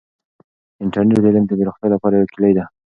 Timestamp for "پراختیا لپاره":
1.59-2.13